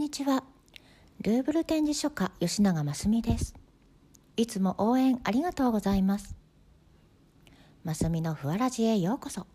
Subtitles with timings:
[0.00, 0.44] にちは。
[1.20, 3.54] ルーブル展示書家吉永真澄です。
[4.38, 6.34] いつも応援ありがとうございます。
[7.84, 9.46] 真澄のふわらじへようこそ。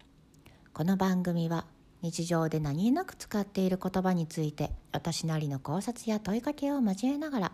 [0.71, 1.65] この番組は
[2.03, 7.51] 日常で何気なく使っている言葉について私なりの考察や問いかけを交えながら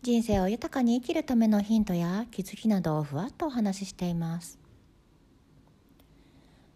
[0.00, 4.58] 人生を豊かに生きるためのヒントや気づきなどをふわっとお話ししています。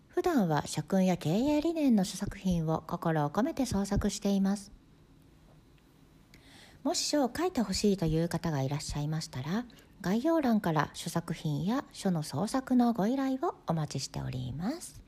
[0.08, 4.75] 普段は社訓や経営理念の書作品を心を込めて創作しています。
[6.86, 9.64] もし書を書いてほしいという方がいらっしゃいましたら
[10.02, 15.02] 概要欄から書作品や書の創作のご依頼をお待ちしております。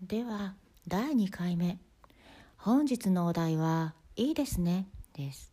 [0.00, 0.54] では
[0.86, 1.80] 第2回目。
[2.56, 5.52] 本日のお題は「いいですね」です。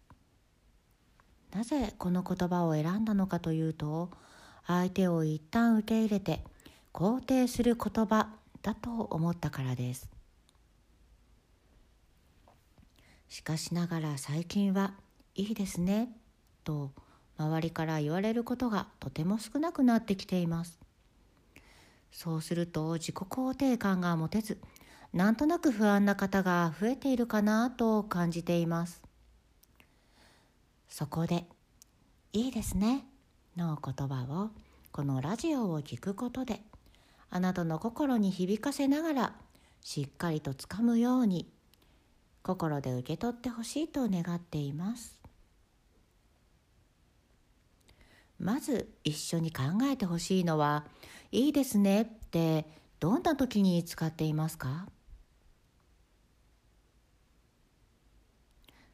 [1.51, 4.11] なぜこの言葉を選んだのかというと
[4.67, 6.43] 相手を一旦受け入れて
[6.93, 8.27] 肯定する言葉
[8.61, 10.09] だと思ったからです。
[13.29, 14.93] しかしながら最近は
[15.35, 16.09] いいですね
[16.63, 16.91] と
[17.37, 20.79] 周りから言われることがとても少なくなってきています。
[22.11, 24.59] そうすると自己肯定感が持てず
[25.13, 29.01] なんとなく不安な方が増えているかなと感じています。
[30.89, 31.45] そこで
[32.33, 33.05] 「いいですね」
[33.57, 34.51] の言葉を
[34.91, 36.61] このラジオを聞くことで
[37.29, 39.35] あなたの心に響かせながら
[39.81, 41.51] しっかりとつかむように
[42.43, 45.19] 心で受け取ってほしいと願っています。
[48.39, 50.85] まず一緒に考えてほしいのは
[51.33, 52.67] 「いいですね」って
[52.99, 54.87] どんな時に使っていますか？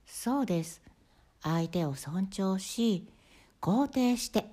[0.05, 0.81] そうです。
[1.41, 3.09] 相手を尊重し
[3.63, 4.47] 肯定して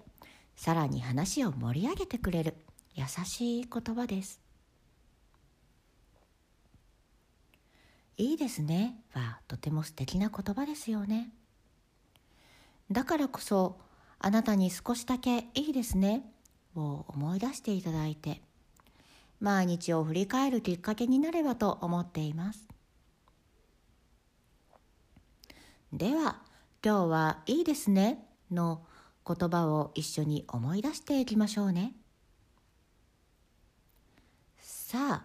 [0.55, 2.55] さらに話を盛り上げてくれる
[2.95, 4.41] 優しい言葉です。
[8.19, 11.33] いいですねはとても素敵な言葉ですよね。
[12.89, 13.81] だからこそ
[14.21, 16.31] あなたに少しだけいいですね
[16.77, 18.41] を思い出していただいて
[19.41, 22.69] 毎日を振り返るきっかけになればと思っています。
[25.93, 26.43] では
[26.85, 28.85] 今日はいいですねの
[29.27, 31.95] 言葉を一緒に思い出していきましょうね。
[34.59, 35.25] さあ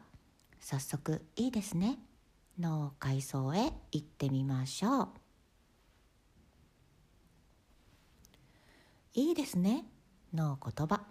[0.59, 1.99] 早速いいですね。
[2.59, 5.09] の階層へ行ってみましょう。
[9.13, 9.85] いいですね。
[10.33, 11.01] の言葉。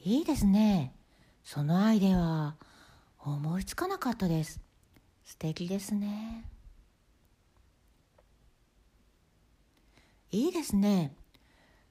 [0.00, 0.94] いいですね。
[1.44, 2.56] そのアイデア
[3.18, 4.60] 思いつかなかったです。
[5.24, 6.44] 素敵ですね。
[10.30, 11.14] いいですね。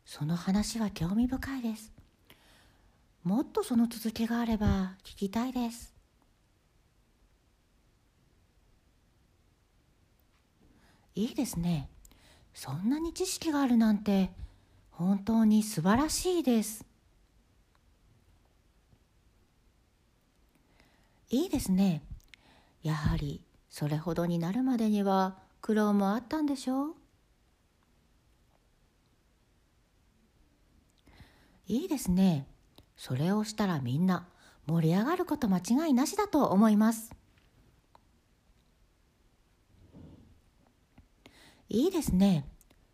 [0.06, 1.92] その話は興味深いです。
[3.24, 5.94] もっとその続きがあれば聞きたいです。
[11.16, 11.90] いいですね。
[12.54, 14.30] そんなに知識があるなんて
[14.92, 16.86] 本当に素晴らしいです。
[21.30, 22.04] いいですね。
[22.84, 27.07] やはりそれほどになるまでには苦労もあったんでしょう。
[31.68, 32.48] いいですね。
[32.96, 34.28] それをしたらみんな
[34.66, 37.14] 盛り上がること間違いなしだと思います。
[41.70, 42.46] いいですね。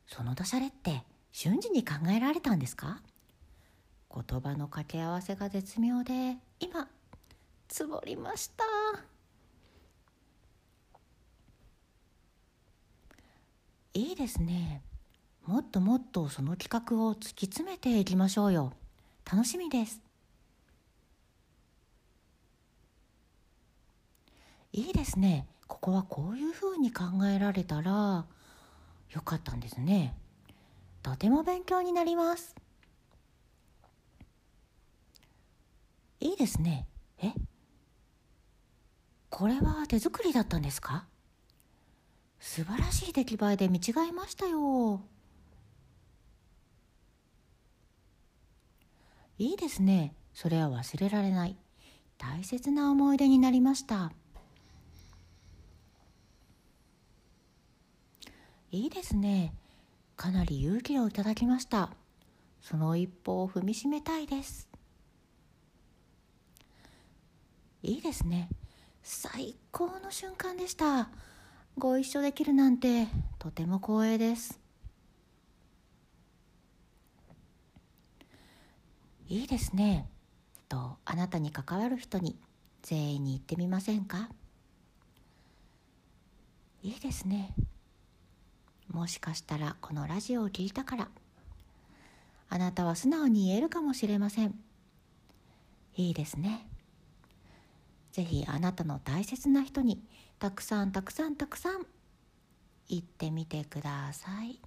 [0.08, 3.02] そのダジャレって瞬時に考えられたんですか？
[4.14, 6.88] 言葉の掛け合わせが絶妙で今
[7.68, 8.64] つぼりました。
[13.94, 14.82] いいですね。
[15.46, 18.74] もっともっとその企画を突き詰めていきましょうよ。
[19.30, 20.02] 楽しみです。
[24.72, 25.48] いいですね。
[25.68, 28.26] ここはこういうふうに考えられたら
[29.12, 30.16] よかったんですね。
[31.02, 32.56] とても勉強になります。
[36.22, 36.88] いいですね。
[37.18, 37.34] え？
[39.30, 41.06] これは手作りだったんですか？
[42.40, 45.02] 素晴らしい出来栄えで見違えましたよ。
[49.44, 50.16] いいですね。
[50.34, 51.58] それは忘れられない。
[52.18, 54.14] 大切な思い出になりました。
[58.72, 59.54] いいですね。
[60.16, 61.90] かなり勇気をいただきました。
[62.62, 64.70] その一歩を踏みしめたいです。
[67.82, 68.48] いいですね。
[69.02, 71.10] 最高の瞬間でした。
[71.78, 73.08] ご一緒できるなんて
[73.40, 74.63] とても光栄です。
[79.28, 80.08] いいですね。
[80.70, 82.38] とあなたに関わる人に
[82.82, 84.30] 全員に言ってみませんか？
[86.84, 87.54] いいですね。
[88.92, 91.08] もしかしたらこのラジオを聞いたから。
[92.50, 94.54] あなたは素直に言えるかもしれません。
[95.96, 96.68] いいですね。
[98.12, 100.04] ぜひあなたの大切な人に
[100.38, 101.88] たくさんたくさんたくさん
[102.90, 104.60] 言ってみてください。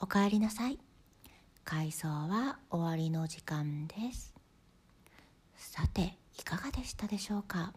[0.00, 0.78] おかえりなさい。
[1.70, 4.32] 回想は終わりの時間です。
[5.54, 7.74] さていかがでしたでしょうか？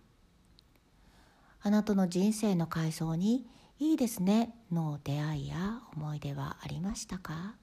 [1.61, 3.45] あなたの人生の回想に
[3.79, 7.55] いいですねの出会いや思い出はありましたか？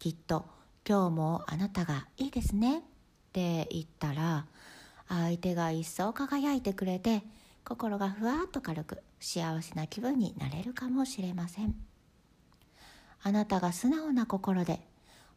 [0.00, 0.46] きっと
[0.84, 2.82] 今日もあなたがいいですねっ
[3.32, 4.46] て言ったら
[5.06, 7.22] 相手が一層輝いてくれて
[7.64, 11.76] 心がふわっと軽く幸せな気分になれるかもしれません。
[13.26, 14.78] あなたが素直な心で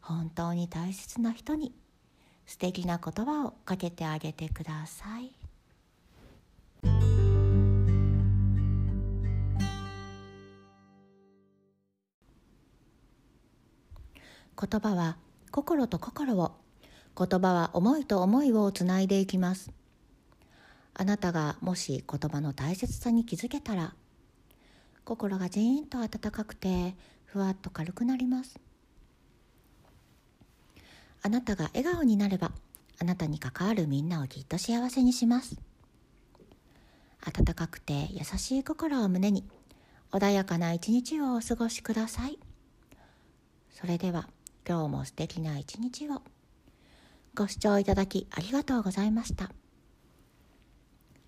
[0.00, 1.74] 本当に大切な人に
[2.46, 5.32] 素敵な言葉をかけてあげてください。
[6.84, 6.92] 言
[14.80, 15.16] 葉は
[15.50, 16.52] 心と心を
[17.18, 19.72] 言葉は思いと思いをつないでいきます。
[20.94, 23.94] あなたがもし言葉の大切さに気づけたら
[25.04, 26.94] 心がジーンと温かくて
[27.32, 28.58] ふわっと軽くなります。
[31.22, 32.50] あなたが笑顔になれば
[32.98, 35.56] あなたに関わるみんなをきっと幸せにします。
[37.24, 39.44] 温かくて優しい心を胸に
[40.10, 42.38] 穏やかな一日をお過ごしください。
[43.70, 44.28] それでは
[44.68, 46.22] 今日も素敵な一日を。
[47.36, 49.52] ご視聴いただきありがとうございました。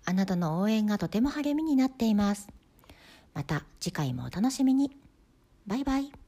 [0.03, 2.49] あなたの応援がとても励みになっています。
[3.33, 5.02] また次回もお楽しみに。
[5.65, 6.22] バイバイ。